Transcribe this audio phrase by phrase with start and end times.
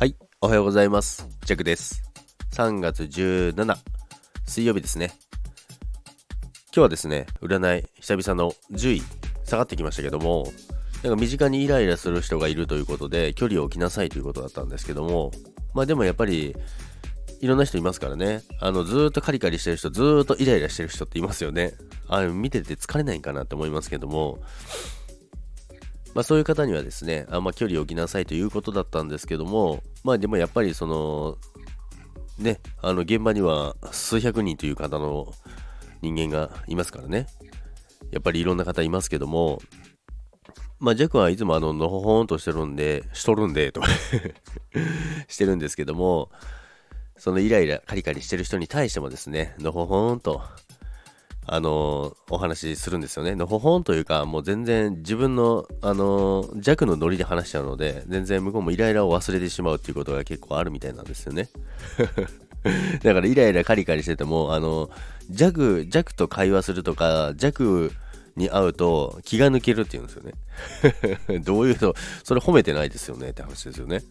[0.00, 1.28] はい、おはようございます。
[1.44, 2.02] ジャックです。
[2.52, 3.76] 3月17、
[4.46, 5.12] 水曜日ですね。
[6.68, 9.02] 今日はですね、占い、久々の10位、
[9.44, 10.50] 下がってきましたけども、
[11.02, 15.32] なんか身近にイライラする人がいるということで、距離を置きなさいということだったんですけども、
[15.74, 16.56] まあでもやっぱり、
[17.42, 18.42] いろんな人いますからね。
[18.58, 21.74] あの、ずっとカリカリしてる人、ずっとイライラしてる人っていますよね。
[22.08, 24.38] あ見てて疲れないんかなって思いますけども、
[26.14, 31.38] まあ、そういう方にはですね、あんま距離を置きなさいということだったんですけども、まあでもやっぱりその、
[32.38, 35.32] ね、あの現場には数百人という方の
[36.02, 37.26] 人間がいますからね。
[38.10, 39.60] やっぱりいろんな方いますけども、
[40.80, 43.88] まあジャックはいつもあの、のほほんとしてるんで、しとるんで、とか
[45.28, 46.30] してるんですけども、
[47.16, 50.42] そのイライラ、カリカリしてる人に対してもですね、のほほんと、
[51.52, 53.34] あのお話しするんですよね。
[53.34, 61.48] のほほんというか、もう全然自分の、あの弱のノリで話しちゃうので、全然向こうもイライラを忘れてしまうっていうことが結構あるみたいなんですよね。
[63.02, 64.90] だからイライラカリカリしてても、あの
[65.28, 67.90] 弱、弱と会話するとか、弱
[68.36, 71.40] に会うと気が抜けるって言うんですよね。
[71.42, 74.04] どういうと、それ褒めてないですよねって話ですよね。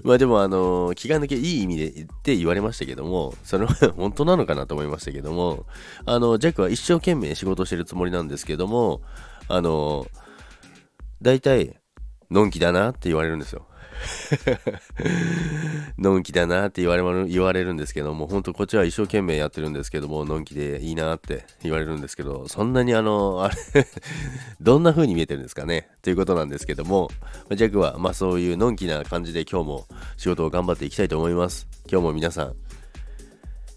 [0.04, 5.66] まあでもあの気が抜けいい意味で言って言われましたけどもそれは 本当なのかなと思いましたけども
[6.04, 9.02] あのジャックは一生懸命仕事してるつもりなんですけども
[9.48, 10.06] あの
[11.22, 11.76] 大体
[12.30, 13.66] のんきだなって言われるんですよ。
[15.98, 23.86] のんきだなって言われる言われるんですけども本当こっちは一生懸命やってるんですけどものんきでいいなって言われるんですけどそんなにあのあれ
[24.60, 27.10] どんな風に見えてるんですかねということなんですけども
[27.54, 29.86] ジャックはまあそういうのんきな感じで今日も
[30.16, 31.66] 仕事を頑張っていきたいと思います。
[31.90, 32.54] 今日も皆さん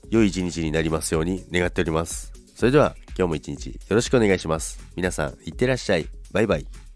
[0.09, 2.33] 良い一日になりますように願っております。
[2.55, 4.79] それでは今日も一日よろしくお願いします。
[4.95, 6.07] 皆さんいってらっしゃい。
[6.31, 6.88] バイバイ。